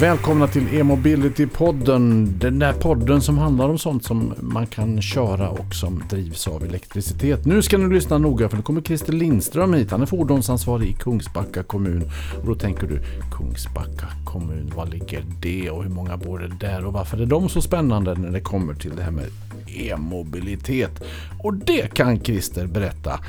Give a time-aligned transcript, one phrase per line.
[0.00, 2.26] Välkomna till E-mobility-podden.
[2.38, 6.64] Den där podden som handlar om sånt som man kan köra och som drivs av
[6.64, 7.44] elektricitet.
[7.44, 9.90] Nu ska ni lyssna noga för nu kommer Christer Lindström hit.
[9.90, 12.10] Han är fordonsansvarig i Kungsbacka kommun.
[12.40, 13.00] Och då tänker du,
[13.32, 17.48] Kungsbacka kommun, var ligger det och hur många bor det där och varför är de
[17.48, 19.26] så spännande när det kommer till det här med
[19.66, 21.02] e-mobilitet?
[21.42, 23.20] Och det kan Christer berätta.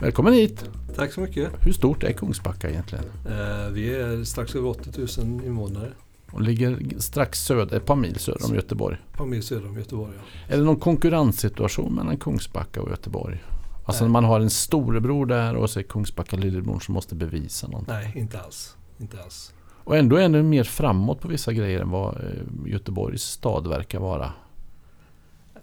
[0.00, 0.64] Välkommen hit!
[0.96, 1.50] Tack så mycket.
[1.60, 3.04] Hur stort är Kungsbacka egentligen?
[3.26, 5.88] Eh, vi är strax över 80 000 invånare.
[6.32, 8.96] Och ligger strax söder, ett par mil söder om Göteborg.
[9.10, 10.12] Ett par mil söder om Göteborg.
[10.16, 10.54] Ja.
[10.54, 13.42] Är det någon konkurrenssituation mellan Kungsbacka och Göteborg?
[13.84, 17.68] Alltså när man har en storebror där och så är Kungsbacka lillebror som måste bevisa
[17.68, 17.94] någonting.
[17.94, 18.76] Nej, inte alls.
[18.98, 19.52] Inte alls.
[19.84, 22.22] Och ändå är det mer framåt på vissa grejer än vad eh,
[22.66, 24.32] Göteborgs stad verkar vara.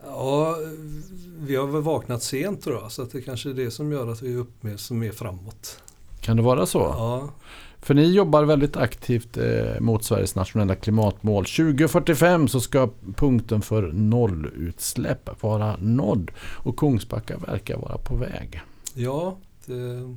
[0.05, 0.55] Ja,
[1.39, 2.91] vi har väl vaknat sent tror jag.
[2.91, 5.11] Så att det kanske är det som gör att vi är upp med som är
[5.11, 5.83] framåt.
[6.21, 6.79] Kan det vara så?
[6.79, 7.29] Ja,
[7.87, 11.45] För ni jobbar väldigt aktivt eh, mot Sveriges nationella klimatmål.
[11.45, 16.31] 2045 så ska punkten för nollutsläpp vara nådd.
[16.39, 18.61] Och Kungsbacka verkar vara på väg.
[18.93, 20.15] ja det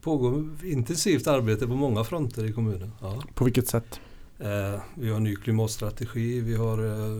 [0.00, 2.92] pågår intensivt arbete på många fronter i kommunen.
[3.00, 3.22] Ja.
[3.34, 4.00] På vilket sätt?
[4.38, 6.40] Eh, vi har en ny klimatstrategi.
[6.40, 7.12] Vi, har, eh,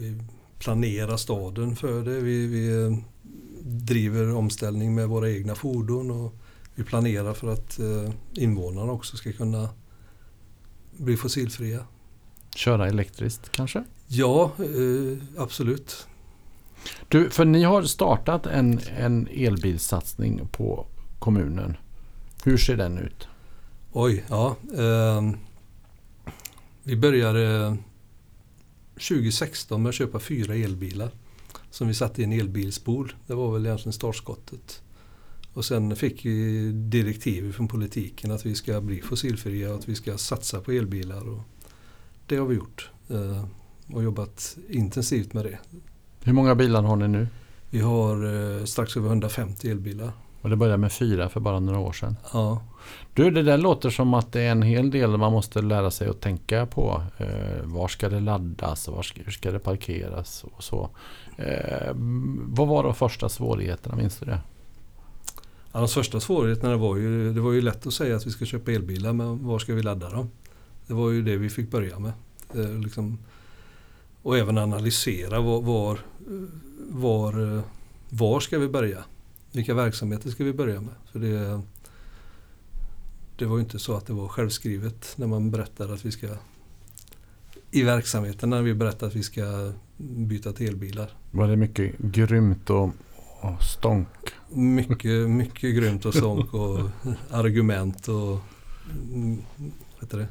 [0.00, 0.22] vi
[0.58, 2.20] planerar staden för det.
[2.20, 2.98] Vi, vi eh,
[3.62, 6.10] driver omställning med våra egna fordon.
[6.10, 6.34] Och
[6.76, 9.68] vi planerar för att eh, invånarna också ska kunna
[10.96, 11.86] bli fossilfria.
[12.54, 13.84] Köra elektriskt kanske?
[14.06, 16.06] Ja, eh, absolut.
[17.08, 20.86] Du, för ni har startat en, en elbilssatsning på
[21.18, 21.76] kommunen.
[22.44, 23.28] Hur ser den ut?
[23.92, 24.56] Oj, ja.
[24.76, 25.30] Eh,
[26.82, 27.76] vi började
[28.94, 31.10] 2016 med att köpa fyra elbilar
[31.70, 33.14] som vi satte i en elbilspool.
[33.26, 34.82] Det var väl egentligen startskottet.
[35.56, 39.94] Och sen fick vi direktiv från politiken att vi ska bli fossilfria och att vi
[39.94, 41.28] ska satsa på elbilar.
[41.28, 41.42] Och
[42.26, 43.44] det har vi gjort eh,
[43.94, 45.58] och jobbat intensivt med det.
[46.24, 47.28] Hur många bilar har ni nu?
[47.70, 48.16] Vi har
[48.58, 50.12] eh, strax över 150 elbilar.
[50.42, 52.16] Och det började med fyra för bara några år sedan.
[52.32, 52.62] Ja,
[53.14, 56.08] Du, det där låter som att det är en hel del man måste lära sig
[56.08, 57.02] att tänka på.
[57.18, 58.88] Eh, var ska det laddas?
[58.88, 60.44] Var ska, hur ska det parkeras?
[60.44, 60.90] Och så.
[61.36, 61.92] Eh,
[62.36, 63.96] vad var de första svårigheterna?
[63.96, 64.40] Minns du det?
[65.76, 68.44] Ja, de största svårigheterna var ju, det var ju lätt att säga att vi ska
[68.44, 70.30] köpa elbilar men var ska vi ladda dem?
[70.86, 72.12] Det var ju det vi fick börja med.
[72.54, 73.18] Eh, liksom,
[74.22, 75.98] och även analysera var, var,
[76.90, 77.62] var,
[78.08, 79.04] var ska vi börja?
[79.52, 80.94] Vilka verksamheter ska vi börja med?
[81.12, 81.60] För det,
[83.38, 86.28] det var ju inte så att det var självskrivet när man berättade att vi ska
[87.70, 91.10] i verksamheten när vi berättade att vi ska byta till elbilar.
[91.30, 92.90] Var det mycket grymt och,
[93.54, 94.08] och stånk?
[94.48, 96.80] Mycket, mycket grymt och sång och
[97.30, 98.38] argument och
[99.94, 100.28] vad heter det?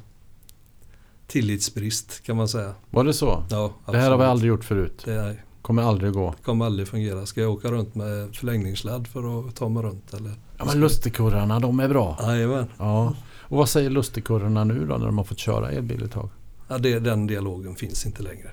[1.28, 2.74] tillitsbrist kan man säga.
[2.90, 3.44] Var det så?
[3.50, 5.02] Ja, Det här har vi aldrig gjort förut.
[5.06, 6.36] Det är, Kommer aldrig gå.
[6.44, 7.26] kommer aldrig fungera.
[7.26, 10.14] Ska jag åka runt med förlängningssladd för att ta mig runt?
[10.14, 10.32] Eller?
[10.58, 12.18] Ja, men lustigkurrarna, de är bra.
[12.22, 12.68] Jajamän.
[12.78, 13.16] Ja.
[13.42, 16.30] Och vad säger lustigkurrarna nu då när de har fått köra elbil ett tag?
[16.68, 18.50] Ja, det, den dialogen finns inte längre.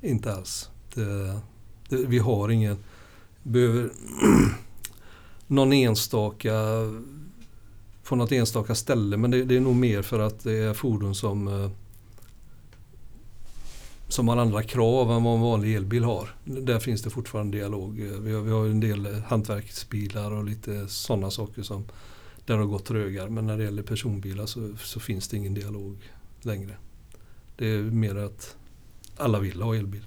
[0.00, 0.70] Inte alls.
[0.94, 1.40] Det,
[1.88, 2.76] det, vi har ingen...
[3.42, 3.90] Behöver
[5.46, 6.52] någon enstaka
[8.04, 11.14] på något enstaka ställe men det, det är nog mer för att det är fordon
[11.14, 11.70] som eh,
[14.12, 16.28] som har andra krav än vad en vanlig elbil har.
[16.44, 18.00] Där finns det fortfarande dialog.
[18.00, 21.84] Eh, vi har, vi har en del eh, hantverksbilar och lite sådana saker som
[22.46, 23.30] där det har gått trögare.
[23.30, 25.96] Men när det gäller personbilar så, så finns det ingen dialog
[26.42, 26.76] längre.
[27.56, 28.56] Det är mer att
[29.16, 30.04] alla vill ha elbil.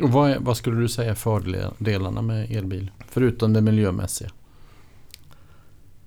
[0.00, 2.90] Och vad, är, vad skulle du säga är fördelarna med elbil?
[3.08, 4.30] Förutom det miljömässiga.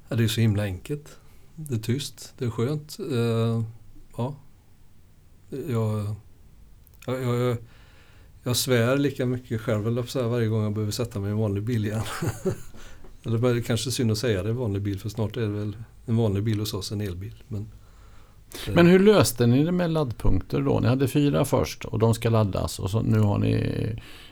[0.10, 1.20] Ja, det är så himla enkelt.
[1.56, 2.98] Det är tyst, det är skönt.
[3.12, 3.64] Uh,
[4.18, 4.36] ja.
[5.50, 6.16] Jag,
[7.06, 7.58] jag, jag,
[8.44, 11.32] jag svär lika mycket själv eller så här, varje gång jag behöver sätta mig i
[11.32, 12.04] en vanlig bil igen.
[13.24, 15.78] Eller det är kanske synd att säga det, vanlig bil, för snart är det väl
[16.06, 17.44] en vanlig bil hos oss en elbil.
[17.48, 17.72] Men,
[18.74, 20.80] men hur löste ni det med laddpunkter då?
[20.80, 23.54] Ni hade fyra först och de ska laddas och så nu har ni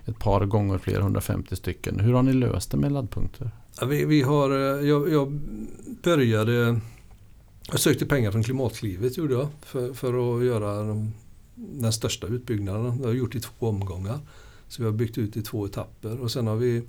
[0.05, 1.99] ett par gånger fler, 150 stycken.
[1.99, 3.51] Hur har ni löst det med laddpunkter?
[3.79, 5.31] Ja, vi, vi har, eh, jag, jag
[6.03, 6.79] började,
[7.71, 11.13] jag sökte pengar från Klimatklivet gjorde jag för, för att göra de,
[11.55, 12.97] den största utbyggnaden.
[12.97, 14.19] Det har jag gjort i två omgångar.
[14.67, 16.83] Så vi har byggt ut i två etapper och sen har vi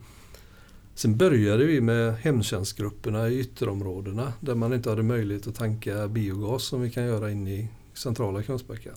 [0.96, 6.64] Sen började vi med hemtjänstgrupperna i ytterområdena där man inte hade möjlighet att tanka biogas
[6.64, 8.90] som vi kan göra inne i centrala Kungsbacka.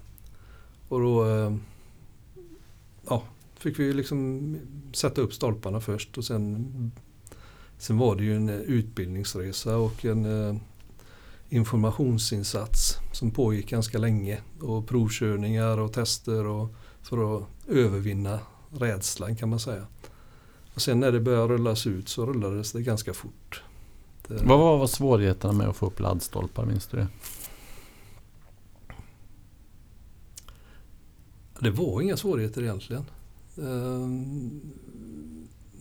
[0.88, 1.56] Och då eh,
[3.10, 3.24] ja,
[3.58, 4.58] fick vi liksom
[4.94, 6.92] sätta upp stolparna först och sen
[7.80, 10.56] Sen var det ju en utbildningsresa och en, eh,
[11.50, 14.42] informationsinsats som pågick ganska länge.
[14.62, 18.40] Och provkörningar och tester och för att övervinna
[18.72, 19.88] rädslan kan man säga.
[20.80, 23.64] Och sen när det började rullas ut så rullades det ganska fort.
[24.28, 27.08] Det, Vad var svårigheterna med att få upp laddstolpar, minns du det?
[31.60, 33.06] det var inga svårigheter egentligen.
[33.58, 34.62] Ehm,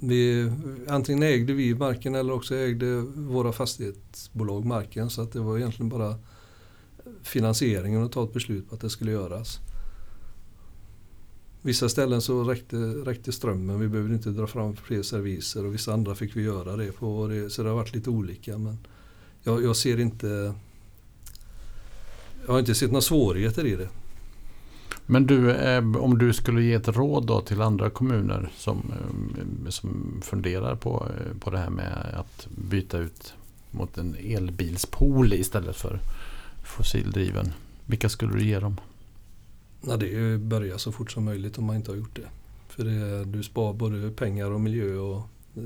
[0.01, 0.53] Vi,
[0.89, 5.89] antingen ägde vi marken eller också ägde våra fastighetsbolag marken så att det var egentligen
[5.89, 6.15] bara
[7.23, 9.59] finansieringen att ta ett beslut på att det skulle göras.
[11.69, 15.93] Vissa ställen så räckte, räckte strömmen, vi behövde inte dra fram fler serviser och vissa
[15.93, 17.27] andra fick vi göra det på.
[17.27, 18.79] Det, så det har varit lite olika men
[19.43, 20.55] jag, jag ser inte
[22.47, 23.89] jag har inte sett några svårigheter i det.
[25.07, 29.71] Men du, eh, om du skulle ge ett råd då till andra kommuner som, eh,
[29.71, 33.35] som funderar på, eh, på det här med att byta ut
[33.71, 36.01] mot en elbilspool istället för
[36.65, 37.53] fossildriven.
[37.87, 38.77] Vilka skulle du ge dem?
[39.87, 42.29] Ja, det är ju börja så fort som möjligt om man inte har gjort det.
[42.69, 45.19] För det, du spar både pengar och miljö och
[45.57, 45.63] eh,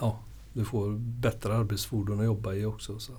[0.00, 0.18] ja,
[0.52, 2.98] du får bättre arbetsfordon att jobba i också.
[2.98, 3.12] Så.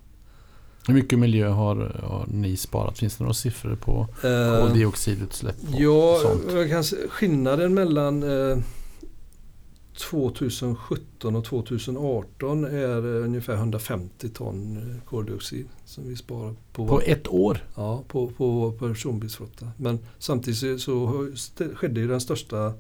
[0.88, 2.98] Hur mycket miljö har, har ni sparat?
[2.98, 6.42] Finns det några siffror på Eh, koldioxidutsläpp och Ja, sånt?
[6.54, 8.58] jag kan, se- skillnaden mellan eh,
[9.98, 17.02] 2017 och 2018 är eh, ungefär 150 ton eh, koldioxid som vi sparar på, På
[17.02, 17.64] ett år?
[17.76, 19.72] ja, på, på vår personbilsflotta.
[19.78, 21.28] Men samtidigt så,
[21.76, 22.74] skedde ju den största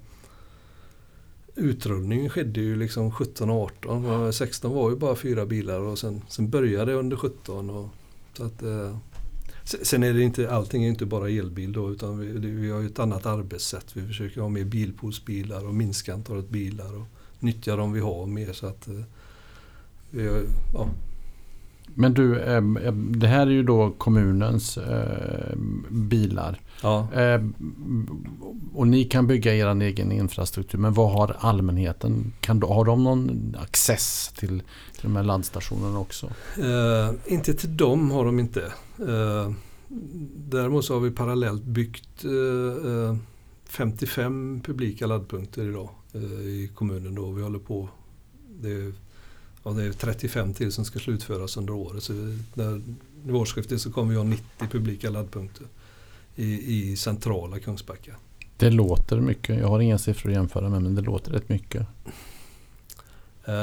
[1.55, 4.05] utrullningen skedde ju liksom 17 och 18.
[4.05, 7.69] Och 16 var ju bara fyra bilar och sen, sen började det under 17.
[7.69, 7.89] Och,
[8.33, 8.97] så att, eh,
[9.63, 12.79] sen är det inte, allting är inte bara elbil då utan vi, det, vi har
[12.79, 13.85] ju ett annat arbetssätt.
[13.95, 17.05] Vi försöker ha mer bilpoolsbilar och minska antalet bilar och
[17.39, 19.01] nyttja de vi har mer så att eh,
[20.09, 20.43] vi har,
[20.73, 20.89] ja,
[21.95, 25.55] men du, eh, eh, det här är ju då kommunens eh,
[25.89, 26.59] bilar.
[26.81, 27.07] ja.
[28.73, 30.77] Och ni kan bygga er egen infrastruktur.
[30.79, 32.33] Men vad har allmänheten?
[32.39, 34.63] Kan, har de någon access till,
[34.93, 36.29] till de här laddstationerna också?
[36.57, 38.61] Eh, inte till dem har de inte.
[38.99, 39.51] Eh,
[40.35, 43.15] däremot så har vi parallellt byggt eh, eh,
[43.65, 47.15] 55 publika laddpunkter idag eh, i kommunen.
[47.15, 47.31] Då.
[47.31, 47.89] Vi håller på.
[48.61, 48.93] Det
[49.63, 52.03] ja, det är 35 till som ska slutföras under året.
[52.03, 52.13] Så
[52.53, 52.81] när,
[53.23, 55.67] vid årsskiftet så kommer vi ha 90 publika laddpunkter
[56.35, 58.15] i, i centrala Kungsbacka.
[58.57, 59.59] Det låter mycket.
[59.59, 61.87] Jag har inga siffror att jämföra med men det låter rätt mycket.
[63.45, 63.53] Eh,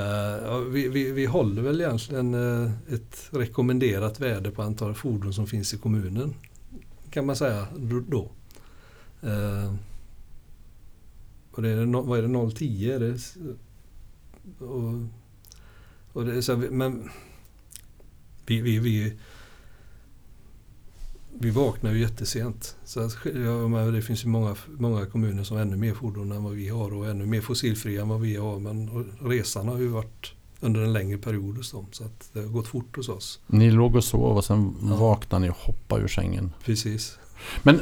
[0.44, 5.46] ja, vi, vi, vi håller väl egentligen eh, ett rekommenderat värde på antal fordon som
[5.46, 6.34] finns i kommunen.
[7.10, 7.66] Kan man säga
[8.08, 8.30] då-.
[9.22, 9.74] Eh,
[11.50, 13.18] och det är, vad är det, 010 är det?
[14.64, 15.06] Och,
[16.12, 17.10] och det är så här, men
[18.46, 19.12] vi, vi, vi,
[21.38, 22.76] vi vaknar ju jättesent.
[22.84, 26.32] Så att, ja, men det finns ju många, många kommuner som har ännu mer fordon
[26.32, 28.58] än vad vi har och ännu mer fossilfria än vad vi har.
[28.58, 31.86] Men resan har ju varit under en längre period hos dem.
[31.92, 33.40] Så att det har gått fort hos oss.
[33.46, 34.96] Ni låg och sov och sen Ja.
[34.96, 36.52] vaknade ni och hoppade ur sängen.
[36.64, 37.18] Precis.
[37.62, 37.80] Men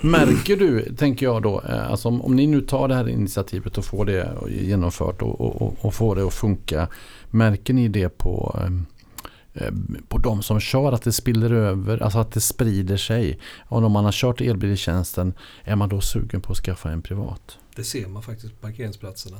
[0.00, 3.78] märker du, tänker jag då, eh, alltså om, om ni nu tar det här initiativet
[3.78, 6.88] och får det genomfört och, och, och- och får det att funka.
[7.30, 9.72] Märker ni det på, eh, eh,
[10.08, 13.38] på de som kör att det spiller över, alltså att det sprider sig?
[13.68, 16.90] Och om man har kört elbil i tjänsten, är man då sugen på att skaffa
[16.90, 17.58] en privat?
[17.76, 19.36] Det ser man faktiskt på parkeringsplatserna.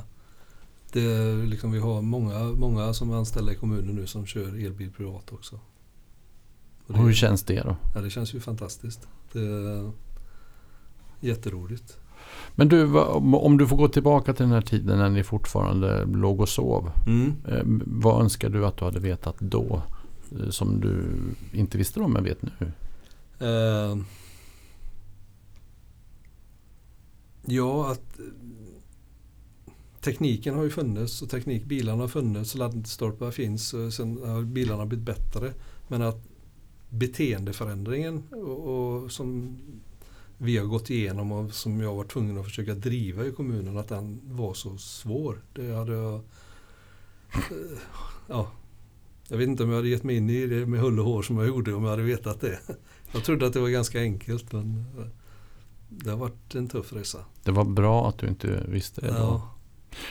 [0.91, 4.91] Det liksom, vi har många, många som är anställda i kommunen nu som kör elbil
[4.91, 5.59] privat också.
[6.87, 7.75] Och det, Hur känns det då?
[7.95, 9.07] ja, det känns ju fantastiskt.
[9.35, 9.91] Är
[11.19, 11.97] jätteroligt.
[12.55, 16.41] Men du, om du får gå tillbaka till den här tiden när ni fortfarande låg
[16.41, 16.91] och sov.
[17.07, 17.33] Mm.
[17.47, 19.81] Eh, Vad önskar du att du hade vetat då?
[20.39, 21.05] eh, Som du
[21.51, 22.71] inte visste om men vet nu?
[23.39, 23.97] Eh,
[27.45, 28.25] ja, att eh,
[30.01, 35.05] tekniken har ju funnits och teknikbilarna har funnits, laddstolpar finns och sen har bilarna blivit
[35.05, 35.53] bättre.
[35.87, 36.23] Men att
[36.89, 38.67] beteendeförändringen och,
[39.03, 39.57] och som
[40.37, 43.87] vi har gått igenom och som jag var tvungen att försöka driva i kommunen att
[43.87, 45.41] den var så svår.
[45.53, 46.13] Det hade jag...
[46.13, 46.21] eh,
[48.27, 48.51] Ja,
[49.27, 51.21] jag vet inte om jag hade gett mig in i det med hull och hår
[51.21, 52.59] som jag gjorde om jag hade vetat det.
[53.13, 55.05] Jag trodde att det var ganska enkelt men eh,
[55.89, 57.19] det har varit en tuff resa.
[57.43, 59.07] Det var bra att du inte visste det.
[59.07, 59.54] Ja,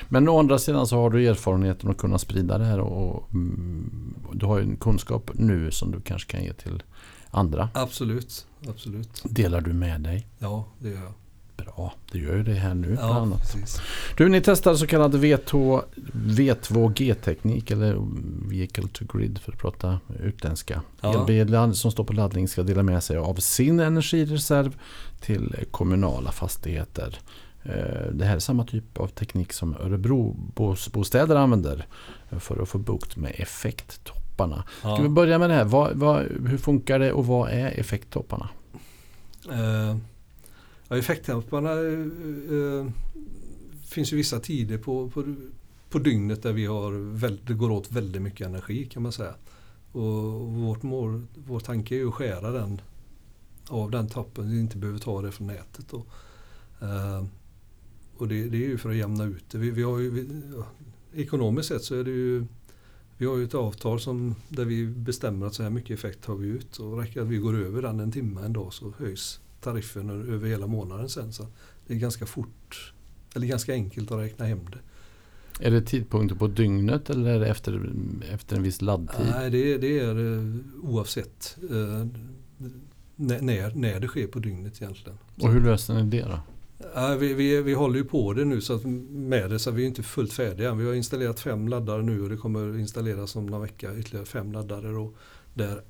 [0.09, 3.35] Men å andra sidan så har du erfarenheten att kunna sprida det här och, och
[3.35, 6.83] mm, du har ju en kunskap nu som du kanske kan ge till
[7.31, 7.69] andra.
[7.75, 9.23] absolut, absolut.
[9.25, 10.27] Delar du med dig?
[10.39, 11.13] Ja, det gör jag.
[11.57, 12.97] Bra, det gör ju det här nu.
[13.01, 13.41] Ja, annat.
[13.41, 13.81] precis.
[14.17, 17.99] Du, ni testar så kallad V2, V2G-teknik eller
[18.49, 20.83] Vehicle to Grid för att prata utländska.
[21.01, 21.21] Ja.
[21.21, 24.77] Elbilar som står på laddning ska dela med sig av sin energireserv
[25.21, 27.19] till kommunala fastigheter.
[27.65, 31.87] Eh, Det här är samma typ av teknik som Örebro bos- bostäder använder
[32.31, 34.65] för att få bukt med effekttopparna.
[34.79, 35.09] Ska vi Ja.
[35.09, 35.65] börja med det här?
[35.65, 38.49] Vad, vad, hur funkar det och vad är effekttopparna?
[39.53, 39.97] Eh,
[40.89, 42.87] ja, effekttopparna eh, eh,
[43.89, 45.35] finns ju vissa tider på, på,
[45.91, 49.35] på dygnet där vi har väl, det går åt väldigt mycket energi kan man säga.
[49.93, 50.03] Och
[50.53, 52.81] vårt mål, vår tanke är ju att skära den
[53.69, 55.87] av den toppen, vi inte behöver ta det från nätet.
[55.91, 55.97] Då.
[56.87, 57.25] Eh,
[58.19, 59.59] och det, det är ju för att jämna ut det.
[59.59, 60.67] Vi, vi har ju, vi, ja,
[61.15, 62.47] ekonomiskt sett så är det ju
[63.19, 66.35] vi har ju ett avtal som, där vi bestämmer att så här mycket effekt tar
[66.35, 69.41] vi ut och räcker att vi går över den en timme en dag så höjs
[69.61, 71.33] tariffen över hela månaden sen.
[71.33, 71.47] Så
[71.87, 72.93] det är ganska fort,
[73.35, 74.79] eller ganska enkelt att räkna hem det.
[75.67, 77.93] Är det tidpunkter på dygnet eller är det efter,
[78.31, 79.27] efter en viss laddtid?
[79.31, 82.07] Nej, det, är- det är eh, oavsett eh,
[83.17, 85.19] när, när, när det sker på dygnet egentligen.
[85.41, 86.39] Och hur löser ni det då?
[86.95, 89.83] Ja, vi, vi, vi håller ju på det nu så att med det så vi
[89.83, 90.75] är inte fullt färdiga.
[90.75, 94.53] Vi har installerat fem laddare nu och det kommer installeras om några vecka ytterligare fem
[94.53, 94.97] laddare.
[94.97, 95.15] Och
[95.55, 95.83] där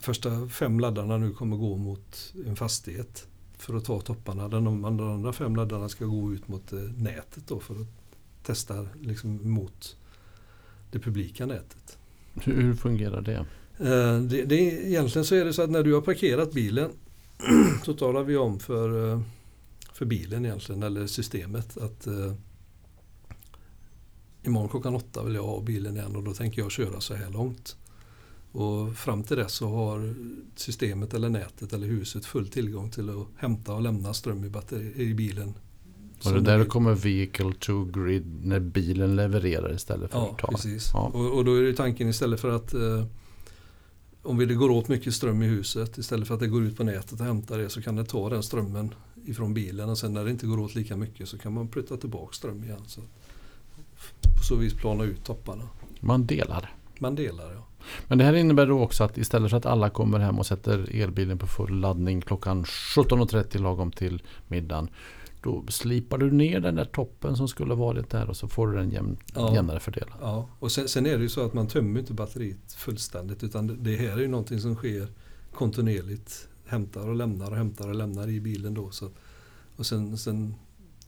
[0.00, 3.26] första fem laddarna nu kommer gå mot en fastighet
[3.58, 4.48] för att ta topparna.
[4.48, 7.88] De andra, fem laddarna ska gå ut mot eh, nätet då för att
[8.42, 9.96] testa liksom mot
[10.90, 11.98] det publika nätet.
[12.34, 13.46] Hur, fungerar det?
[13.78, 14.56] Eh, Det, det,
[14.88, 16.90] egentligen så är det så att när du har parkerat bilen
[17.84, 19.20] så talar vi om för, eh,
[19.98, 22.32] för bilen egentligen, eller systemet att eh,
[24.42, 27.30] imorgon klockan åtta vill jag ha bilen igen och då tänker jag köra så här
[27.30, 27.76] långt.
[28.52, 30.14] Och fram till dess så har
[30.56, 34.92] systemet eller nätet eller huset full tillgång till att hämta och lämna ström i, batteri,
[35.02, 35.54] i bilen.
[36.24, 40.46] Och det där kommer vehicle to grid när bilen levererar istället för Ja, att ta.
[40.46, 40.90] precis.
[40.94, 41.00] Ja.
[41.14, 43.04] Och, och då är det tanken istället för att eh,
[44.22, 46.76] om vi det går åt mycket ström i huset istället för att det går ut
[46.76, 48.94] på nätet och hämtar det så kan det ta den strömmen
[49.28, 51.96] ifrån bilen och sen när det inte går åt lika mycket så kan man putta
[51.96, 52.82] tillbaka ström igen.
[52.86, 53.00] Så
[54.38, 55.68] på så vis plana ut topparna.
[56.00, 56.72] Man delar.
[56.98, 57.64] Man delar ja.
[58.08, 60.94] Men det här innebär då också att istället för att alla kommer hem och sätter
[61.02, 64.88] elbilen på full laddning klockan 17.30 lagom till middagen.
[65.42, 68.76] Då slipar du ner den där toppen som skulle varit där och så får du
[68.76, 69.54] den jämn, Ja.
[69.54, 70.14] jämnare fördelad.
[70.20, 70.48] ja.
[70.58, 73.74] Och sen, sen är det ju så att man tömmer inte batteriet fullständigt utan det,
[73.76, 75.08] det här är ju någonting som sker
[75.54, 76.47] kontinuerligt.
[76.68, 78.90] Hämtar och lämnar och hämtar och lämnar i bilen då.
[78.90, 79.08] Så,
[79.76, 80.54] och sen, sen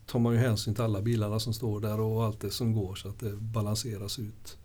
[0.06, 2.94] tar man ju hänsyn till alla bilarna som står där och allt det som går
[2.94, 4.56] så att det balanseras ut.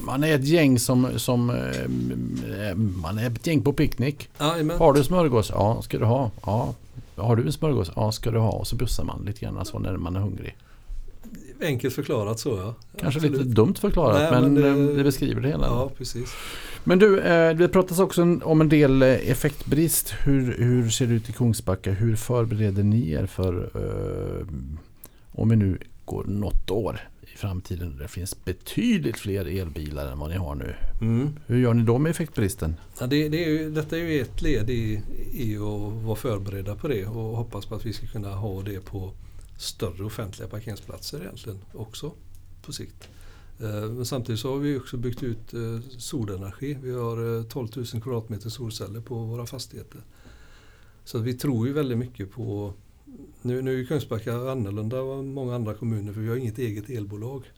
[0.00, 4.28] Man är ett gäng som, som eh, man är ett gäng på picknick.
[4.40, 4.78] Jajamän.
[4.78, 5.50] Har du smörgås?
[5.50, 6.30] Ja, ska du ha?
[6.46, 6.74] Ja.
[7.16, 7.90] Har du en smörgås?
[7.96, 8.50] Ja, ska du ha?
[8.50, 10.56] Och så bussar man lite grann så när man är hungrig.
[11.62, 12.74] Enkelt förklarat så ja.
[13.00, 13.38] Kanske Absolut.
[13.40, 15.66] lite dumt förklarat Nej, men, men det, det- det beskriver det hela.
[15.66, 16.30] Ja, precis.
[16.84, 20.14] Men du, eh, det pratas också om en del eh, effektbrist.
[20.24, 21.92] Hur, hur ser det ut i Kungsbacka?
[21.92, 24.46] Hur förbereder ni er för eh,
[25.32, 30.18] om vi nu går något år i framtiden där det finns betydligt fler elbilar än
[30.18, 30.74] vad ni har nu.
[31.00, 31.28] Mm.
[31.46, 32.76] Hur gör ni då med effektbristen?
[33.00, 36.74] Ja, det, det är ju, detta är ju ett led i, i att vara förberedda
[36.74, 39.12] på det och hoppas på att vi ska kunna ha det på
[39.56, 42.12] större offentliga parkeringsplatser egentligen också
[42.62, 43.08] på sikt.
[43.60, 46.78] Eh, men samtidigt så har vi också byggt ut eh, solenergi.
[46.82, 50.00] Vi har eh, 12 000 kvadratmeter solceller på våra fastigheter.
[51.04, 52.72] Så vi tror ju väldigt mycket på
[53.42, 57.50] nu, nu är Kungsbacka annorlunda än många andra kommuner för vi har inget eget elbolag.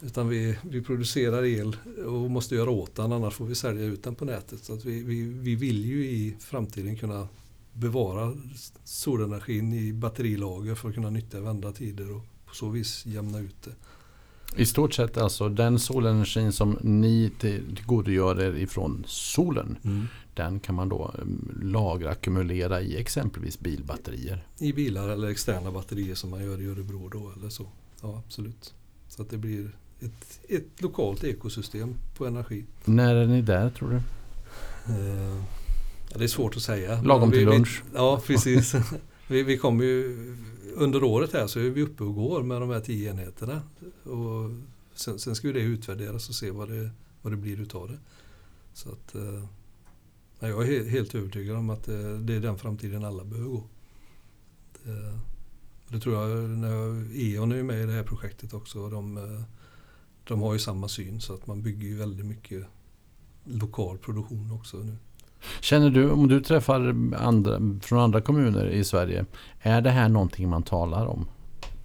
[0.00, 1.76] Utan vi, vi producerar el
[2.06, 4.64] och måste göra åt den annars får vi sälja ut den på nätet.
[4.64, 7.28] Så att vi, vi, vi vill ju i framtiden kunna
[7.72, 8.36] bevara
[8.84, 13.62] solenergin i batterilager för att kunna nyttja vända tider och på så vis jämna ut
[13.64, 13.74] det.
[14.56, 19.78] I stort sett alltså den solenergin som ni till- tillgodogör er ifrån solen.
[20.34, 24.46] Den kan man då mm, lagra, ackumulera i exempelvis bilbatterier.
[24.58, 27.66] I bilar eller externa batterier som man gör i Örebro då eller så.
[28.02, 28.74] Ja absolut.
[29.08, 32.64] Så att det blir ett, ett lokalt ekosystem på energi.
[32.84, 33.96] När är ni där tror du?
[34.94, 35.42] Eh,
[36.18, 37.02] det är svårt att säga.
[37.02, 37.82] Lagom till vi- lunch.
[37.94, 38.74] Ja, precis.
[39.28, 40.36] vi, vi kommer ju,
[40.74, 43.62] under året här så är vi uppe och går med de här tio enheterna.
[44.04, 44.50] Och
[44.94, 46.90] sen, sen ska ju det utvärderas och se vad det,
[47.22, 47.98] vad det blir utav det.
[48.72, 49.44] Så att, eh,
[50.40, 53.64] jag är helt övertygad om att eh, det är den framtiden alla behöver gå.
[54.84, 55.18] Det,
[55.88, 58.80] det tror jag, när jag, E.ON är ju med i det här projektet också.
[58.80, 59.42] Och de, eh,
[60.24, 62.66] de har ju samma syn så att man bygger ju väldigt mycket
[63.44, 64.96] lokal produktion också nu.
[65.60, 69.24] Känner du, om du träffar andra, från andra kommuner i Sverige,
[69.60, 71.26] är det här någonting man talar om?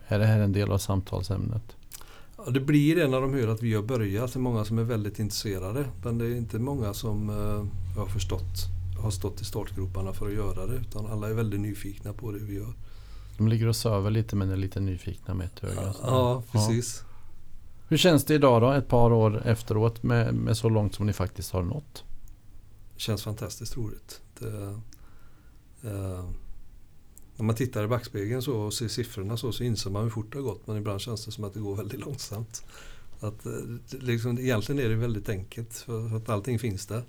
[0.08, 1.76] Är det här en del av samtalsämnet?
[2.38, 4.34] Ja, det blir det när de hör att vi har börjat.
[4.34, 5.86] Det är många som är väldigt intresserade.
[6.04, 7.66] Men det är inte många som eh,
[7.96, 8.68] jag har förstått
[9.02, 10.76] har stått i startgroparna för att göra det.
[10.76, 12.74] Utan alla är väldigt nyfikna på det vi gör.
[13.38, 15.94] De ligger och söver lite men är lite nyfikna med ett öga.
[16.04, 17.04] Ja, precis.
[17.04, 17.08] Ja.
[17.88, 21.14] Hur känns det idag då, ett par år efteråt med, med så långt som ni
[21.14, 22.04] faktiskt har nått?
[23.02, 24.22] Känns fantastiskt roligt.
[24.40, 24.48] Det,
[25.84, 26.30] eh,
[27.36, 30.32] när man tittar i backspegeln så och ser siffrorna så, så inser man hur fort
[30.32, 30.68] det har gått.
[30.68, 32.64] Men ibland känns det som att det går väldigt långsamt.
[33.20, 33.52] Att, eh,
[33.90, 37.04] liksom, egentligen är det väldigt enkelt för att allting finns där.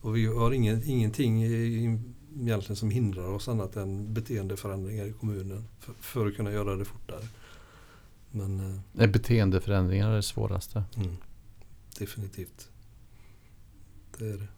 [0.00, 5.94] Och vi har ingen, ingenting egentligen som hindrar oss annat än beteendeförändringar i kommunen för,
[6.00, 7.28] för att kunna göra det fortare.
[8.30, 8.60] Men,
[8.94, 10.84] eh, är beteendeförändringar det svåraste?
[10.96, 11.16] Mm,
[11.98, 12.68] definitivt.
[14.18, 14.48] Det är det.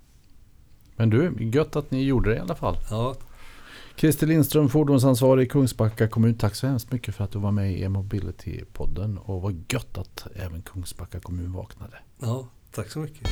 [0.97, 2.77] Men du, gött att ni gjorde det i alla fall.
[2.91, 3.15] Ja.
[3.97, 6.35] Christer Lindström, fordonsansvarig i Kungsbacka kommun.
[6.35, 9.19] Tack så hemskt mycket för att du var med i e-mobility-podden.
[9.19, 11.97] Och vad gött att även Kungsbacka kommun vaknade.
[12.21, 13.29] Ja, tack så mycket.